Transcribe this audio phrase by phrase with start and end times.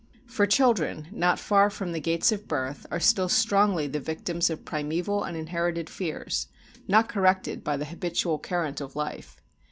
[0.25, 4.65] For children, not far from the gates of birth, are still strongly the victims of
[4.65, 6.47] primeval and inherited fears,
[6.87, 9.37] not corrected by the habitual current of life.